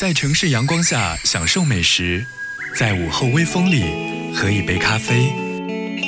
[0.00, 2.24] 在城市阳光下享受美食，
[2.74, 3.84] 在午后微风里
[4.34, 5.30] 喝一杯咖啡，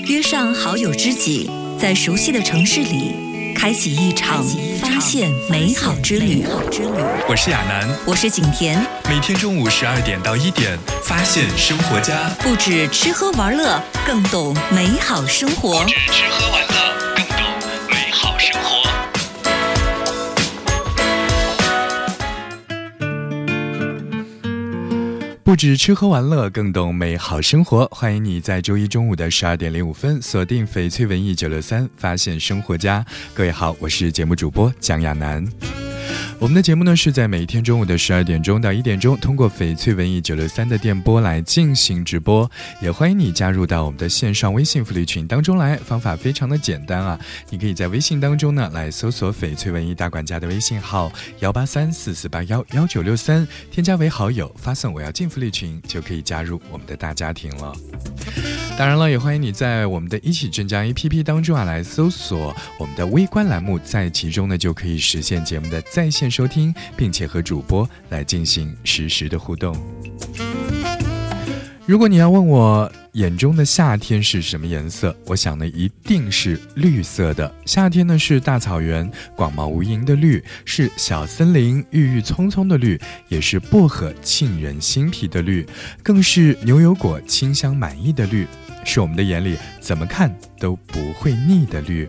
[0.07, 4.43] 约上好友知己，在熟悉的城市里开启一场
[4.81, 6.43] 发现美好之旅。
[7.29, 15.85] 我是亚楠，我是景甜，每天中午十二点到一点，发现生活家，不止吃喝玩乐，更懂美好生活。
[15.85, 16.92] 吃喝玩乐，
[25.53, 27.87] 不止吃喝玩乐，更懂美好生活。
[27.93, 33.05] 欢迎你在周一中午的十二点零五分锁定翡翠文艺九六三，发现生活家。
[33.35, 35.47] 各位好，我是节目主播蒋亚楠。
[36.43, 42.51] 我们的节目呢是在每一天中午的十二点钟到一点钟，通过翡翠文艺九六三的电波来进行直播。
[42.81, 47.17] 也欢迎你加入到我们的线上微信福利群当中来，方法非常的简单啊！
[47.49, 57.73] 你可以在微信当中呢来搜索翡翠文艺大管家的微信号幺八三四四八幺幺九六三，添加为好友，发送我要进福利群，就可以加入我们的大家庭了。
[58.77, 69.77] 当然了，也欢迎你在我们的一起镇江 APP 当中啊来搜索我们的微观栏目，在其中呢就可以实现节目的在线收听，并且和主播来进行实时的互动。
[71.85, 77.53] 如果你要问我眼中的夏天是什么颜色，我想呢一定是绿色的。
[77.67, 85.67] 夏天呢是大草原广袤无垠的绿，是小森林郁郁葱葱的绿，也是薄荷沁人心脾的绿，
[86.05, 88.47] 更是牛油果清香满溢的绿。
[88.85, 92.09] 是我们的眼里怎么看都不会腻的绿。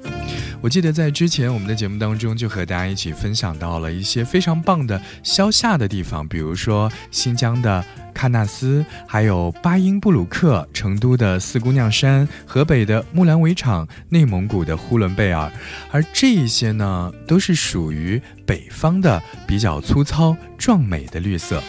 [0.61, 7.83] 我记得在之前我们的节目当中，就和大家一起分享到了一些非常棒的消夏的地方，比如说新疆的
[8.15, 15.51] 喀纳斯，还有巴音布鲁克、成都的四姑娘山、河北的木兰围场、内蒙古的呼伦贝尔，
[15.91, 21.61] 而这一些呢，都是属于北方的比较粗糙壮美的绿色。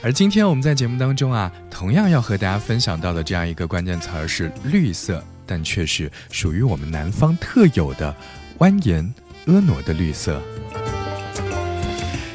[0.00, 8.14] 而今天我们在节目当中啊，同样要和大家分享到的这样一个关键词儿是绿色，但却是属于我们南方特有的
[8.58, 9.12] 蜿蜒
[9.46, 10.40] 婀娜的绿色。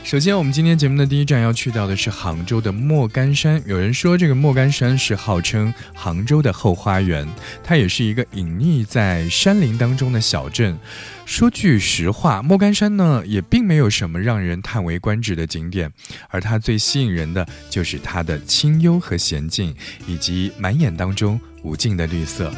[0.03, 3.63] 首先，我们今天节目的第一站要去到的是杭州的莫干山。
[3.65, 7.25] 有人说，这个莫干山是号称杭州的后花园，
[7.63, 10.77] 它也是一个隐匿在山林当中的小镇。
[11.25, 15.91] 说句实话，莫干山呢也并没有什么让人叹为观止的景点，
[16.29, 19.73] 而它最吸引人的就是它的清幽和娴静，
[20.05, 22.53] 以及满眼当中无尽的绿色。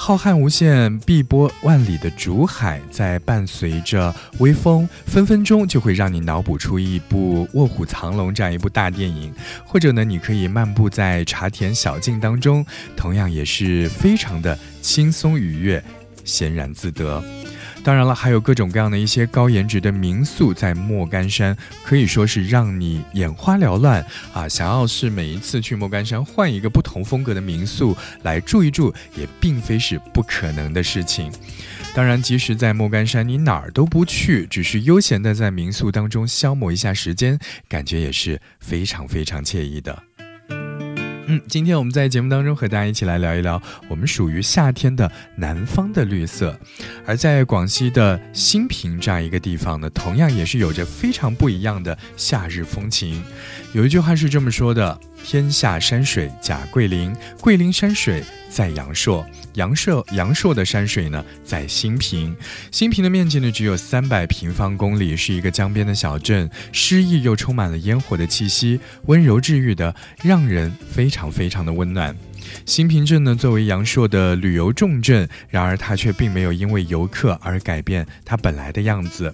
[0.00, 9.34] 浩瀚无限、碧波万里的竹海，在伴随着微风，分分钟就会让你脑补出一部《卧虎藏龙》这样一部大电影。
[9.66, 12.64] 或者呢，你可以漫步在茶田小径当中，
[12.96, 15.82] 同样也是非常的轻松愉悦、
[16.24, 17.22] 闲然自得。
[17.84, 24.46] 当然了，还有各种各样的一些高颜值的民宿在莫干山，可以说是让你眼花缭乱啊！
[24.46, 31.32] 想要是每一次去莫干山换一个不同风格的民宿来住一住，也并非是不可能的事情。
[31.94, 37.38] 当然，即使在莫干山你哪儿都不去，只是悠闲的在民宿当中消磨一下时间，
[37.68, 40.07] 感觉也是非常非常惬意的。
[41.30, 46.58] 嗯，今天我们在节目当中和大家一起来聊一聊我们属于夏天的南方的绿色，
[47.04, 53.22] 而在广西的新平这样一个地方呢，同样也是有着非常不一样的夏日风情。
[53.74, 59.26] 有一句话是这么说的：“天下山水甲桂林，桂林山水在阳朔，
[59.58, 62.34] 阳朔阳朔的山水呢在兴平。
[62.70, 72.16] 兴平的面积呢只有三百平方公里，是一个江边的小镇，诗意又充满了烟火的气息，温柔治愈的，让人非常非常的温暖。”
[72.66, 79.32] 兴平镇呢，作为阳朔的旅游重镇，然而它却并没有因为游客而改变它本来的样子。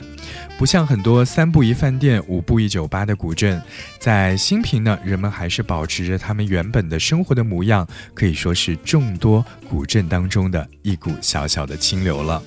[0.57, 3.61] 不像很多三步一饭店、五步一酒吧的古镇，
[3.99, 12.41] 在兴平呢，人们还是保持着他们原本的生活的模样，可以说是众多古镇当中的一股小小的清流了。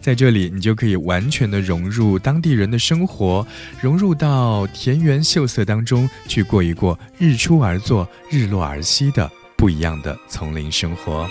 [0.00, 3.46] 在这里，你就可以完全的融入当地人的生活，
[3.80, 9.30] 融入到田园秀色当中去过一过日出而作、日落而息的。
[9.56, 11.28] 不一样的丛林生活。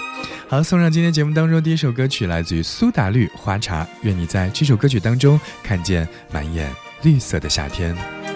[0.48, 3.84] 好，送上今天节目当中第一首歌曲，来自于苏打绿《花茶》。
[4.02, 8.33] 愿你在这首歌曲当中看见满眼绿色的夏天。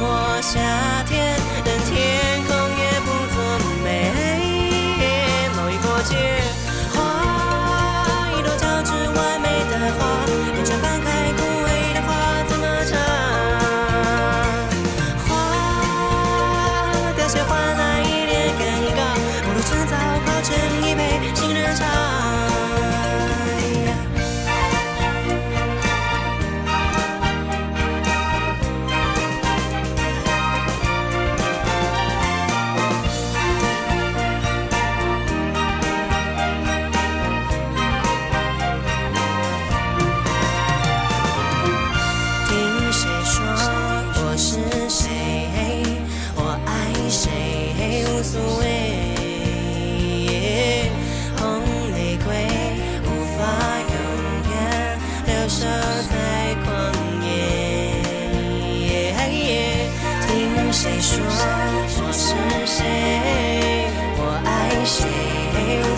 [0.00, 0.87] 我想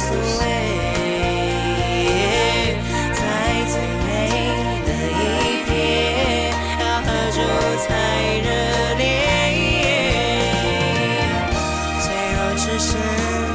[0.00, 0.42] 无所谓，
[3.12, 3.20] 在
[3.68, 3.74] 最
[4.06, 4.08] 美
[4.86, 5.20] 的一
[5.68, 5.76] 夜，
[6.80, 7.36] 要何处
[7.84, 7.86] 才
[8.40, 8.48] 热
[8.96, 9.02] 烈。
[12.00, 12.02] 脆
[12.32, 12.88] 弱只剩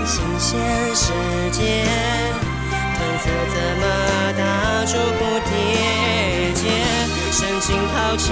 [0.06, 0.46] 新鲜
[0.94, 1.04] 时
[1.52, 1.60] 间，
[2.72, 3.84] 褪色怎么
[4.38, 4.40] 打
[4.86, 5.20] 出蝴
[5.50, 5.50] 蝶
[6.54, 6.62] 结？
[7.32, 8.24] 深情泡成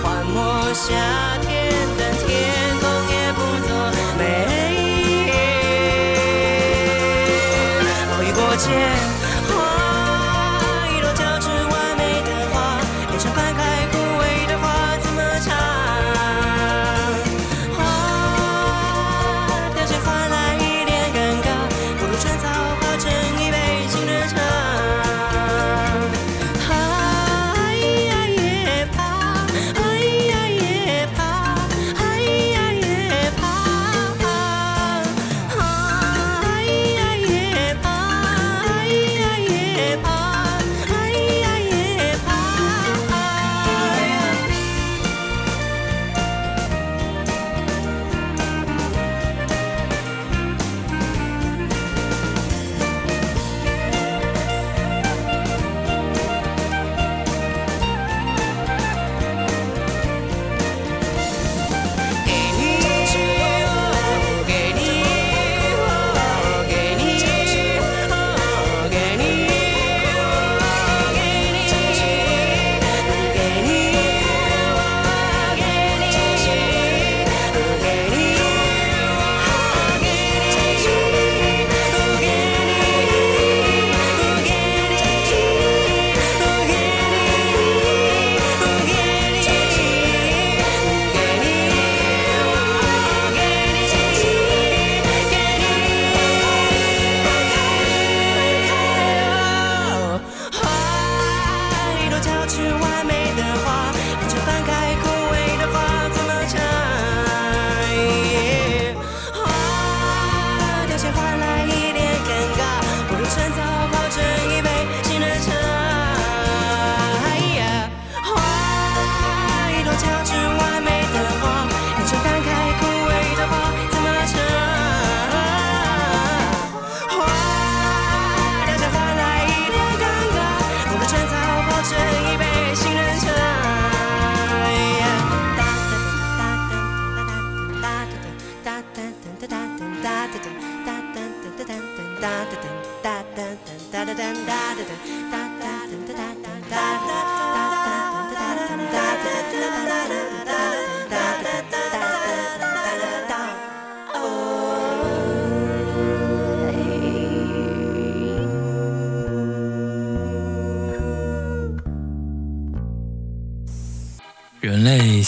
[0.00, 0.38] 幻末
[0.72, 1.41] 下。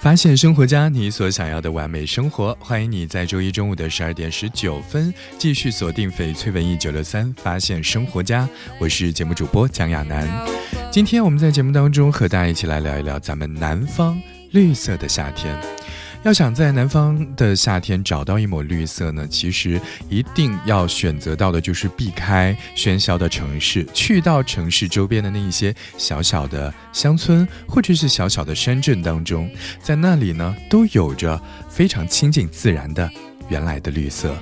[0.00, 2.56] 发现生活家，你所想要的完美生活。
[2.58, 8.48] 欢迎你在周一中午的十二点十九分继续锁定翡翠文艺九六三，发现生活家。
[8.78, 10.26] 我是节目主播蒋亚楠。
[10.90, 14.18] 今天我们在节目当中和大家一起来聊一聊咱们南方
[14.52, 15.54] 绿色的夏天。
[16.22, 29.50] 要想在南方的夏天找到一抹绿色呢，其实一定要选择到的就是避开喧嚣的城市，去到城市周边的那一些小小的乡村或者是小小的山镇当中，
[29.82, 33.10] 在那里呢都有着非常亲近自然的
[33.48, 34.36] 原来的绿色。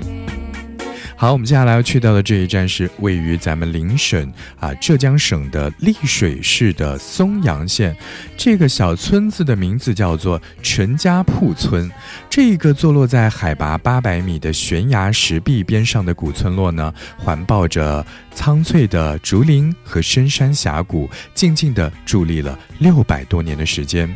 [1.20, 7.96] 好，我们接下来要去到的这一站是位于咱们邻省啊浙江省的丽水市的松阳县，
[8.37, 11.90] 这个小村子的名字叫做陈家铺村。
[12.30, 18.06] 这个坐落在海拔八百米的悬崖石壁边上的古村落呢，环抱着
[18.38, 24.09] 苍翠的竹林和深山峡谷，静静地伫立了六百多年的时间。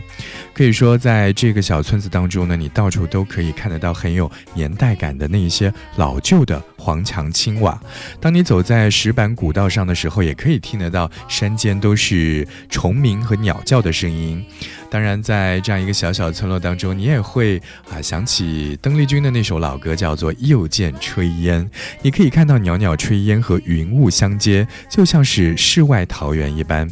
[0.54, 7.76] 可以说，在这个小村子当中呢，你到处都可以看得到很有年代感的那一些老旧的黄墙青瓦。
[8.20, 14.44] 当你走在石板古道上的时候，也可以听得到山间都是虫鸣和鸟叫的声音。
[14.92, 17.58] 当然，在这样一个小小村落当中，你也会
[17.90, 21.64] 啊想起邓丽君的那首老歌，叫做《又见炊烟》。
[22.02, 26.86] 你可以看到袅袅炊烟和云雾相接，就像是世外桃源一般。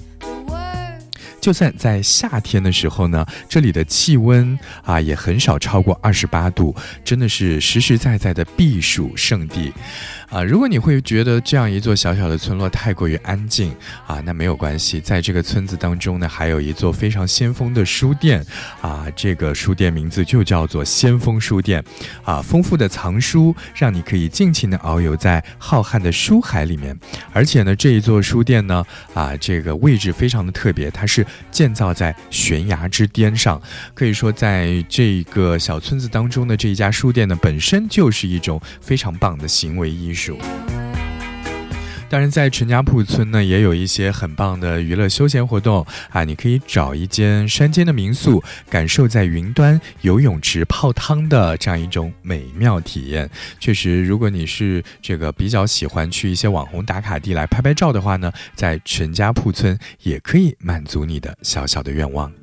[1.43, 9.73] 就算在夏天的时候呢，这里的气温啊也很少超过二十八度，真的是实实在在的避暑胜地。
[10.31, 13.75] 啊，如果你会觉得这样一座小小的村落太过于安静
[14.07, 18.47] 啊，那没有关系，在这个村子当中呢，还有一座非常先锋的书店
[18.81, 21.83] 啊，这个书店名字就叫做先锋书店
[22.23, 26.97] 啊，丰富的藏书让你可以尽情的遨游在浩瀚的书海里面，
[27.33, 28.85] 而且呢，这一座书店呢
[29.15, 33.61] 啊，这个位置非常的特别，它是建造在悬崖之巅上，
[33.95, 40.20] 可以说在这个小村子当中的这一家书店呢，本身就是一种非常棒的行为艺术。
[42.09, 46.25] 当然，在陈家铺村呢，也有一些很棒的娱乐休闲活动啊！
[46.25, 53.31] 你可以找一间山间的民宿，感受在云端游泳池泡汤的这样一种美妙体验。
[53.61, 62.40] 确实，如果你是这个比较喜欢去一些网红打卡地来拍拍照的话呢，在陈家铺村也可以满足你的小小的愿望。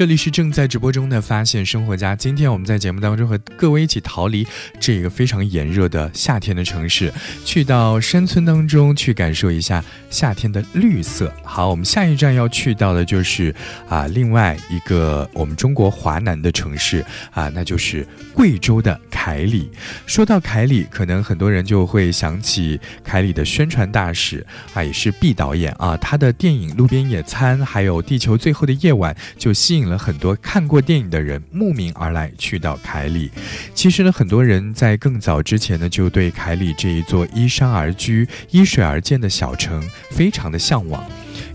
[0.00, 2.16] 这里是正在直播中的发现生活家。
[2.16, 4.46] 今天我们在节目当中和各位一起逃离
[4.80, 7.12] 这个非常炎热的夏天的城市，
[7.44, 11.30] 去到山村当中去感受一下夏天的绿色。
[11.44, 13.54] 好，我们下一站要去到的就是
[13.90, 19.70] 啊，另外一个我们中国华南的城市啊，那就是贵州的凯里。
[20.06, 29.98] 说到凯里，可能很多人就会想起凯里的宣传大使啊，也是毕导演啊，他的电影《路边野餐》还有《地球最后的夜晚》就吸引了了。
[29.98, 33.30] 很多看过电影的人慕名而来，去到凯里。
[33.74, 39.82] 其实呢，很多人在更早之前呢，就对凯里这一座依山而居、依水而建的小城
[40.12, 41.04] 非常的向往。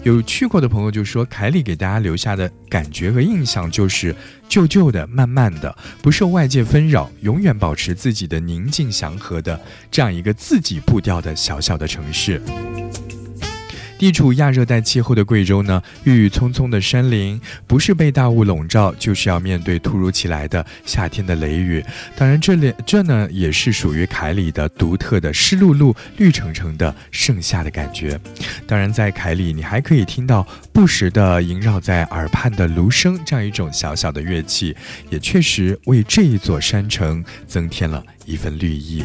[0.04, 4.16] 有去过的朋友就说，凯里给大家留下的感觉和印象就是
[4.48, 12.40] 旧旧的、慢慢的，不受外界纷扰，永远保持自己的宁静祥和的这样一个自己步调的小小的城市。
[14.06, 21.84] 地处亚热带气候的贵州呢，郁郁葱葱的山林，不是被大雾笼罩，就是要面对突如其来的夏天的雷雨。
[22.16, 28.20] 当然，这里这呢也是属于凯里的独特的湿漉漉、绿澄澄的盛夏的感觉。
[28.68, 34.78] 当然，在凯里，你还可以听到不时的萦绕在耳畔的芦笙这样一种小小的乐器，
[35.10, 39.04] 也确实为这一座山城增添了一份绿意。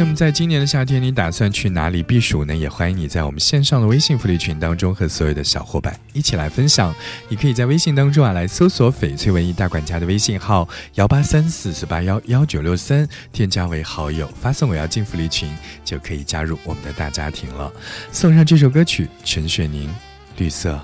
[0.00, 2.56] 那么，在今年的夏天，你打算去哪里避暑呢？
[2.56, 6.94] 也欢迎你在我们线上的微信福利群当中和所有的小伙伴一起来分享。
[7.28, 15.54] 你可以在微信当中啊来搜索“翡翠文艺大管家”的微信号幺八三四四八幺幺九六三，添加为好友，发送“我要进福利群”，
[15.84, 17.70] 就可以加入我们的大家庭了。
[18.10, 19.86] 送上这首歌曲，陈雪凝，
[20.38, 20.70] 《绿色》。
[20.72, 20.80] 若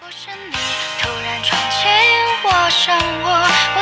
[0.00, 0.56] 不是你
[1.00, 1.40] 突然
[2.42, 2.68] 我我。
[2.68, 3.79] 生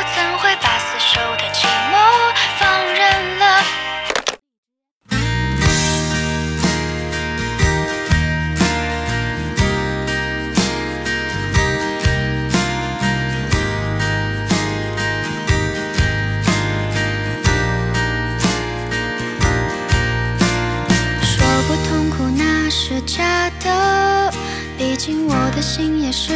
[25.17, 26.33] 我的心也是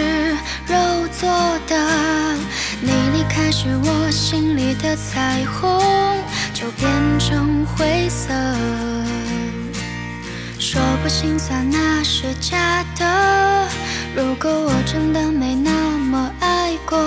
[0.67, 0.75] 肉
[1.19, 1.29] 做
[1.67, 2.35] 的，
[2.81, 5.81] 你离开时，我心里的彩虹
[6.55, 8.33] 就变成灰色。
[10.59, 13.69] 说不心酸那是假的。
[14.15, 16.99] 如果我真的没那么爱过，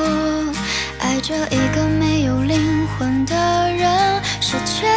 [0.99, 3.35] 爱着一个没有灵魂的
[3.71, 4.87] 人，世界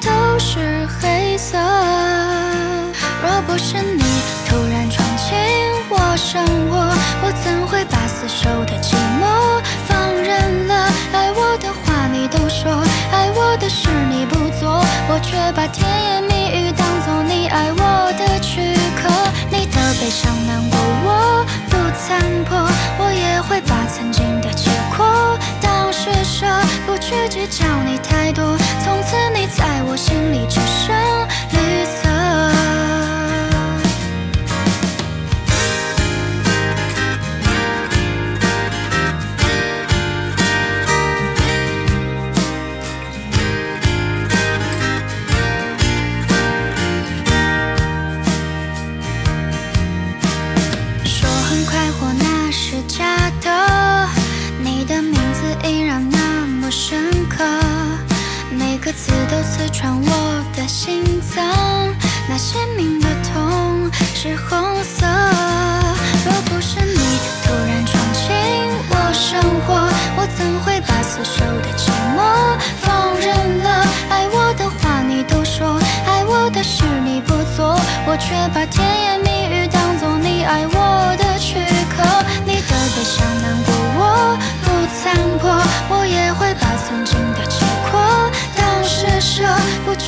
[0.00, 1.58] 都是黑色。
[3.22, 4.02] 若不是你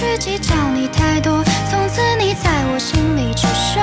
[0.04, 1.42] 去计较你太多。
[1.70, 3.82] 从此你在我心里只剩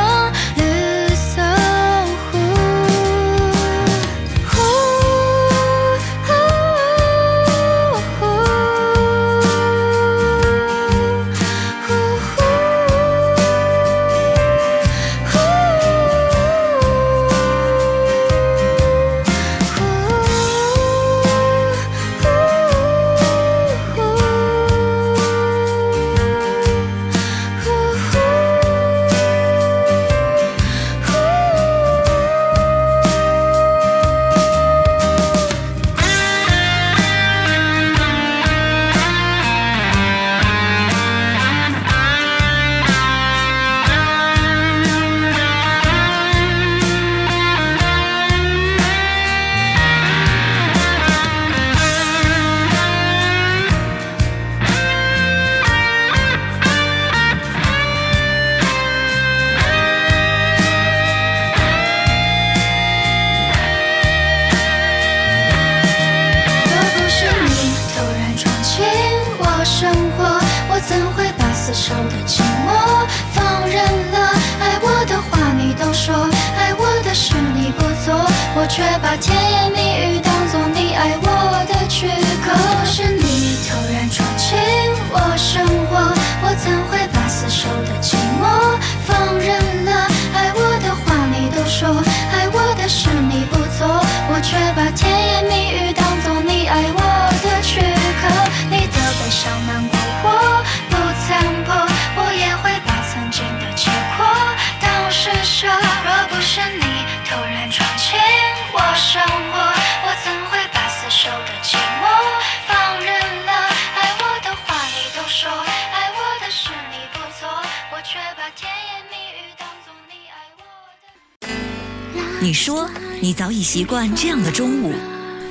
[122.43, 124.95] 你说你早已习惯这样的中午，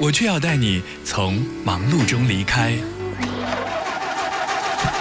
[0.00, 2.72] 我却要带你从忙碌中离开。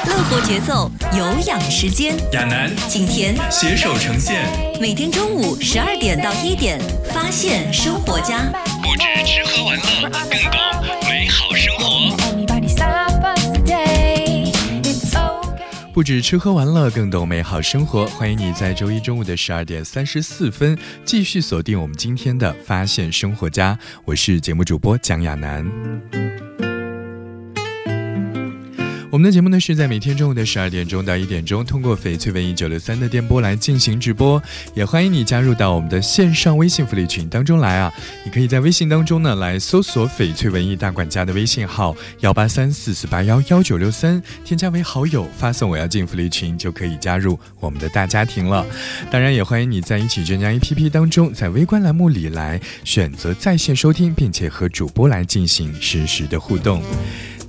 [0.05, 2.15] 乐活节奏，有氧时间。
[2.33, 4.45] 亚楠景甜携手呈现，
[4.79, 6.79] 每天中午十二点到一点，
[7.11, 8.51] 发现生活家。
[8.83, 10.59] 不止吃喝玩乐，更懂
[11.09, 11.68] 美好生
[15.99, 18.05] 不止吃喝玩乐，更懂美好生活。
[18.07, 25.69] 欢迎你在周一中午的十二点三十四分继续锁定我们今天的《发现生活家》，我是节目主播蒋亚楠。
[29.19, 34.41] 我们的节目呢是在每天中午的十二点钟到一点钟，通过翡翠文艺九六三的电波来进行直播，
[34.73, 37.93] 也欢迎你加入到我们的线上微信福利群当中来啊！
[38.23, 48.65] 你可以在微信当中呢来搜索翡翠文艺大管家的微信号幺八三四四八幺幺九六三，添加为好友，发送我要进福利群就可以加入我们的大家庭了。
[49.11, 56.81] 当然，也欢迎你在一起专家 APP 当中，在微观栏目里来选择在线收听，并且和主播来进行实时的互动。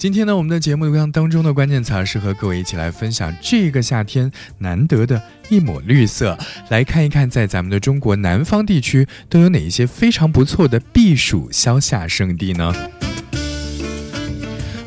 [0.00, 6.38] 今天呢，我们的节目当中的关键词是和各位一起来分享这个夏天难得的一抹绿色，
[6.70, 12.74] 来看一看在咱们的中国南方地区都有哪一些非常不错的避暑消夏圣地呢？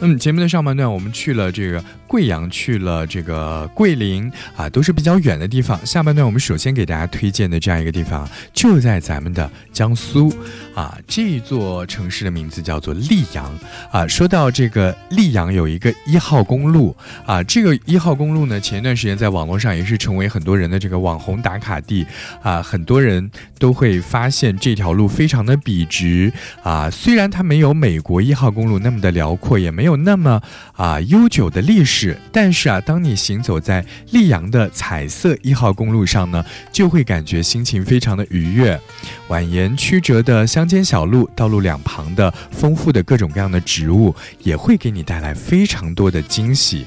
[0.01, 5.83] 嗯，节目的上半段我们去了这个贵阳，去了这个桂林啊，都是比较远的地方。
[5.83, 10.31] 下半段我们首先给大家推荐的这样一个地方，就在咱们的江苏
[10.75, 13.51] 啊，这座城市的名字叫做溧阳
[13.91, 14.07] 啊。
[14.07, 16.95] 说到这个溧阳，有一个一号公路
[17.25, 22.05] 啊，这个一号公路呢，前一段时间在网络上也是成为很多人的这个网红打卡地
[22.43, 29.97] 啊，很多人都会发现这条路非常的笔直啊，虽然它没有美国一号公路那么的辽阔，也没有。
[30.03, 30.41] 那么
[30.75, 38.79] 啊，悠久的历史，但是啊，当你行走在溧阳的彩色一号公路上呢，就会感觉心情非常的愉悦。
[39.27, 46.85] 蜿蜒曲折的乡间小路，道路两旁的丰富的各种各样的植物，也会给你带来非常多的惊喜。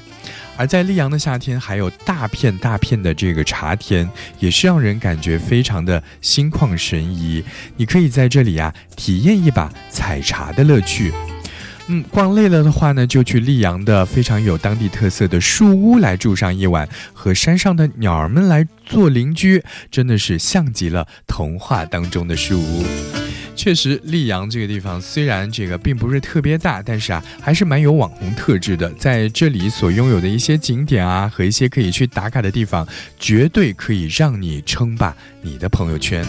[0.59, 7.43] 而在溧阳的夏天，还有大片大片的这个茶田，也是让人感觉非常的心旷神怡。
[7.75, 11.13] 你可以在这里啊，体验一把采茶的乐趣。
[11.89, 22.83] 嗯，逛累了的话呢，就去溧阳的非常有当地特色的树屋来住上一晚，和山上的鸟儿们来做邻居，真的是像极了童话当中的树屋。
[23.55, 28.89] 确实，溧阳这个地方虽然这个并不是特别大，但是啊，还是蛮有网红特质的。
[28.99, 32.85] 在这里所拥有的一些景点啊，和一些可以去打卡的地方，
[33.17, 36.23] 绝对可以让你称霸你的朋友圈。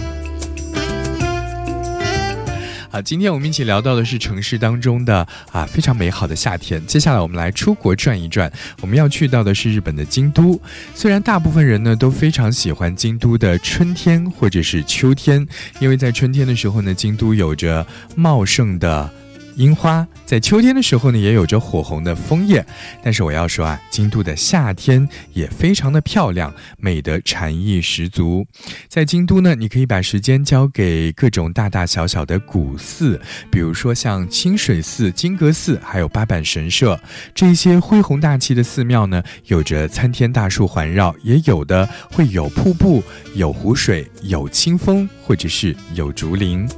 [2.90, 6.84] 好，今天我们一起聊到的是城市当中的啊非常美好的夏天。
[6.86, 10.58] 接下来我们来出国转一转，我们要去到的是日本的京都。
[10.94, 15.46] 虽然大部分人呢都非常喜欢京都的春天或者是秋天，
[15.80, 19.10] 因为在春天的时候呢，京都有着茂盛的。
[19.58, 22.64] 樱花在秋天的时候呢，也有着火红的枫叶。
[23.02, 28.46] 但是我要说啊，京都的夏天也非常的漂亮，美得禅意十足。
[28.88, 37.00] 在京都呢，你可以把时间交给各种大大小小的古寺，比如说像清水寺、金阁寺，还有八坂神社。
[37.34, 43.02] 这些恢宏大气的寺庙呢，有着参天大树环绕，也有的会有瀑布、
[43.34, 46.68] 有湖水、有清风，或者是有竹林。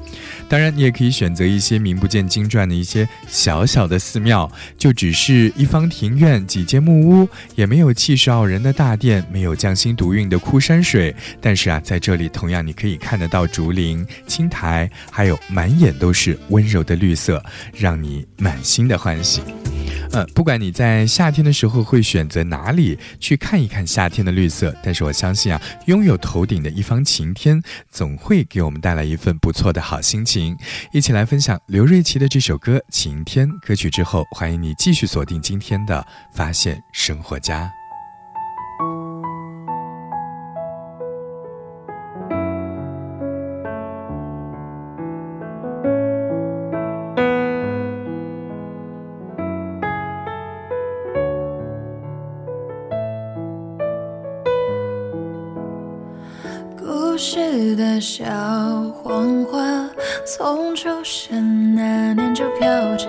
[0.50, 11.14] 当然，你也可以选择一些名不见经传的一些小小的寺庙，就只是一方庭院、几间木屋，也没有气势傲人的大殿，没有匠心独运的枯山水。
[11.40, 17.40] 但是啊，在这里同样你可以看得到竹林、青苔，还有满眼都是温柔的绿色，
[17.72, 19.42] 让你满心的欢喜。
[20.12, 30.56] 呃，不管你在夏天的时候会选择哪里去看一看夏天的绿色，但是我相信啊，拥有头顶的一方晴天，总会给我们带来一份不错的好心情。
[30.92, 37.79] 一起来分享刘瑞琦的这首歌《晴天》歌曲之后，欢迎你继续锁定今天的发现生活家。
[57.20, 58.24] 故事的小
[59.04, 59.60] 黄花，
[60.24, 63.06] 从出生那年就飘着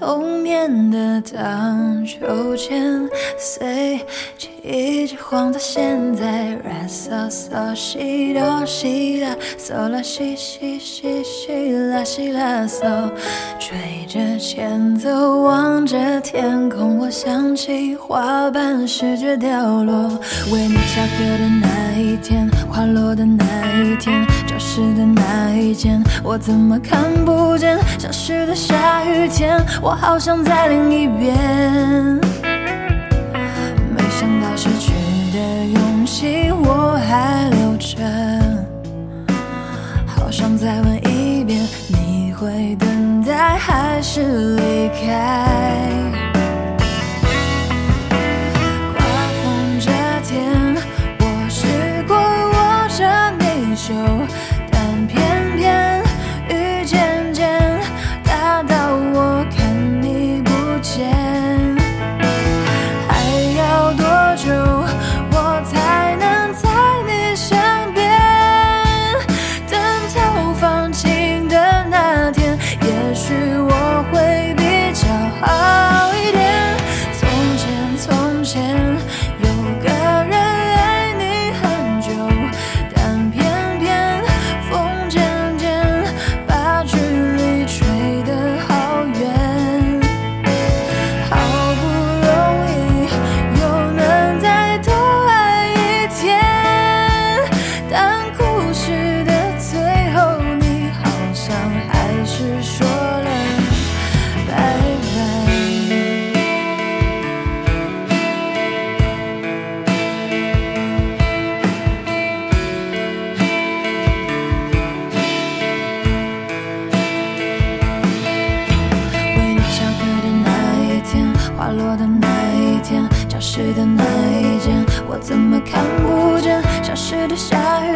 [0.00, 3.06] 童年的荡秋千，
[3.38, 3.98] 随
[4.38, 6.54] 着一直晃到现在。
[6.54, 13.10] 啦嗦嗦西哆西啦，嗦啦西西西西啦西啦嗦，
[13.60, 20.18] 吹着前奏，望着天空，我想起花瓣试着掉落，
[20.50, 23.44] 为你下课的那一天，花落的那
[23.82, 27.76] 一天，教室的那一间，我怎么看不见？
[27.98, 31.34] 消失的下雨天，我好想在另一边。
[33.90, 34.92] 没想到失去
[35.32, 37.98] 的勇气我还留着，
[40.06, 45.27] 好想再问一遍，你会等待还是离开？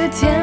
[0.03, 0.42] 的天。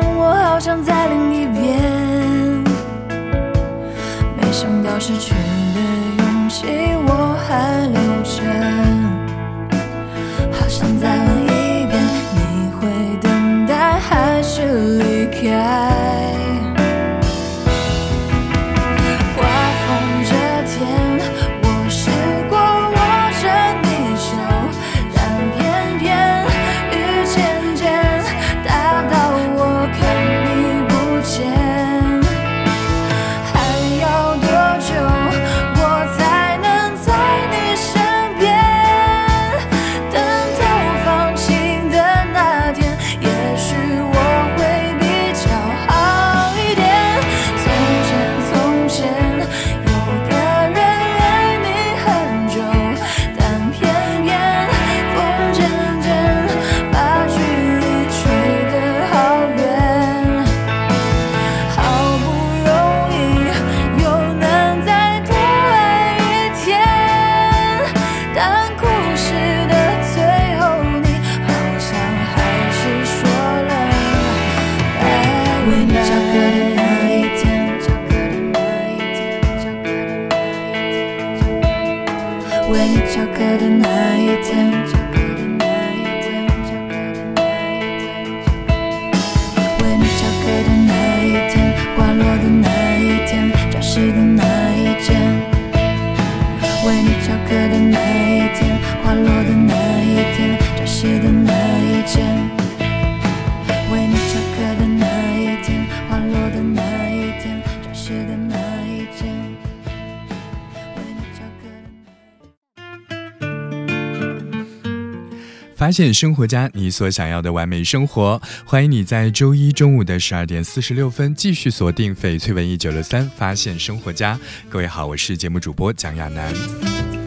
[115.79, 118.41] 发现生活家，你所想要的完美生活。
[118.65, 124.37] 欢迎你在周一中午的十二点四十六分继续锁定翡翠文艺九六三，发现生活家。
[124.67, 127.18] 各位好，我是节目主播蒋亚楠。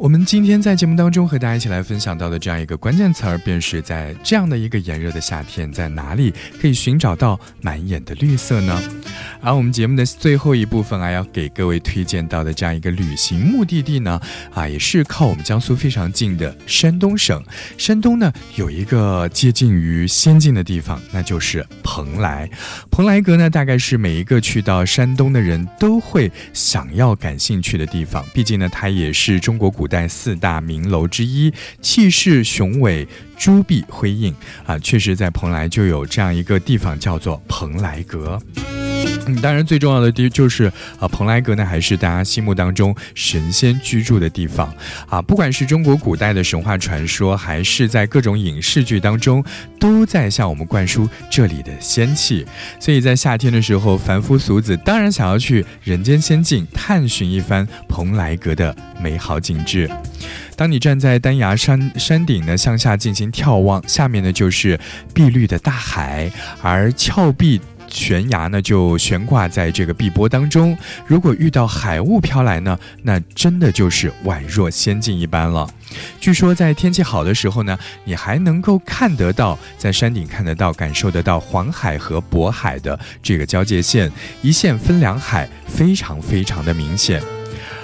[0.00, 8.82] 我们今天在节目当中和大家一起来分享到的这样一个关键词儿，便是在这样的一个炎热的夏天，在哪里可以寻找到满眼的绿色呢？
[9.42, 14.18] 而我们节目的最后一部分啊，要给各位推荐到的这样一个旅行目的地呢，
[14.54, 17.44] 啊，也是靠我们江苏非常近的山东省。
[17.76, 22.48] 山东呢有一个接近于仙境的地方，那就是蓬莱。
[22.90, 38.40] 蓬莱阁呢，大概是每一个去到山东的人都会想要感兴趣的地方，毕竟呢，它也是中国古代四大名楼之一，气势雄伟，珠璧辉映啊，确实在蓬莱就有这样一个地方叫做蓬莱阁。
[39.36, 44.72] 当然最重要的地就是啊，蓬莱阁呢还是大家心目当中神仙居住的地方
[45.08, 45.20] 啊。
[45.20, 49.44] 不管是中国古代的神话传说，还是在各种影视剧当中，
[49.78, 52.46] 都在向我们灌输这里的仙气。
[52.78, 59.90] 所以在夏天的时候，凡夫俗子当然想要去人间仙境探寻一番蓬莱阁的美好景致。
[60.56, 64.78] 当你站在丹崖山山顶呢，向下进行眺望，下面呢就是
[65.14, 67.60] 碧绿的大海，而峭壁。
[67.90, 70.76] 悬崖呢，就悬挂在这个碧波当中。
[71.06, 75.68] 如果遇到海雾飘来呢，那真的就是宛若仙境一般了。
[76.20, 87.39] 据说在天气好的时候呢，你还能够看得到，在山顶看得到、感受得到黄海和渤海的这个交界线，一线分两海，非常非常的明显。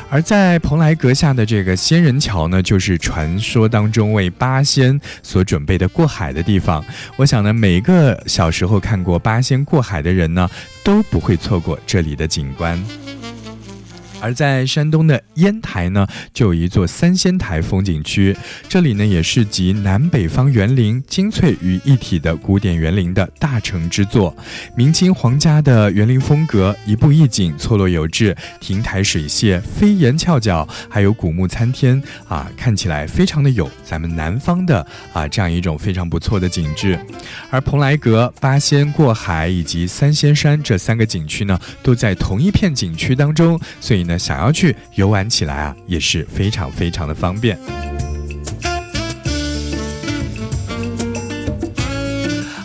[0.08, 6.84] 而在蓬莱阁下的这个仙人桥呢，就是传说当中为八仙所准备的过海的地方。
[7.16, 10.48] 我想呢，每个小时候看过八仙过海的人呢，
[10.84, 12.82] 都不会错过这里的景观。
[14.20, 18.36] 而在山东的烟台呢，就有一座三仙台风景区，
[18.68, 24.34] 这里呢也是集南北方园林精粹于一体的古典园林的大成之作。
[24.74, 36.98] 明清皇家的园林风格，一步一景，错落有致，亭台水榭，飞檐翘角，还有古木参天啊，看起来非常的有咱们南方的啊这样一种非常不错的景致。
[37.50, 47.58] 而蓬莱阁、八仙过海以及三仙山这三个景区呢，都在同一片景区当中，所以那，想要去游玩起来啊，也是非常非常的方便。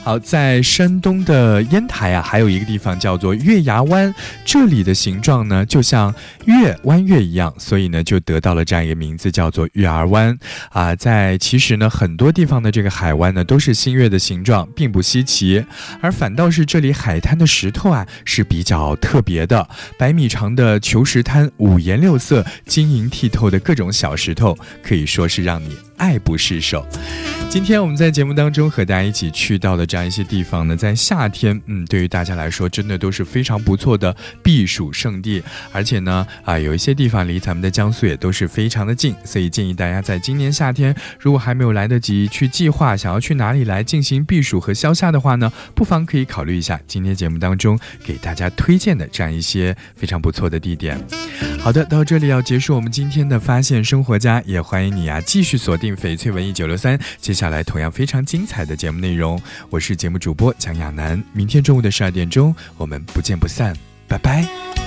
[0.04, 6.14] 好，在山东的烟台啊，还有一个地方叫做月牙湾，这里的形状呢就像
[6.46, 10.36] 月弯月一样，所以呢就得到了这样一个名字，叫做月儿湾
[10.72, 10.96] 啊。
[10.96, 15.64] 在其实呢，很多地方的这个海湾呢都是新月的形状，并不稀奇，
[16.02, 25.91] 而反倒是这里海滩的石头啊是比较特别的，百米长的球石滩，五颜六色、晶莹剔透的各种小石头，可以说是让你。
[26.02, 26.84] 爱不释手。
[27.48, 35.44] 今天我们在节目当中和大家一起去到的这样一些地方呢，在夏天，嗯，对于大家来说，真的都是非常不错的避暑胜地。
[35.72, 50.98] 而且呢，啊，有一些地方离咱们的江苏也都是非常的近，所以建议大家在今年夏天，如果还没有来得及去计划想要去哪里来进行避暑和消夏的话呢，不妨可以考虑一下今天节目当中给大家推荐的这样一些非常不错的地点。
[51.60, 55.91] 好的，到这里要结束我们今天的发现生活家，也欢迎你啊继续锁定。
[55.96, 61.22] 翡翠文艺九六三，接下来同样非常精彩的节目内容，我是节目主播蒋亚楠。
[61.34, 63.76] 明天中午的十二点钟，我们不见不散，
[64.08, 64.81] 拜拜。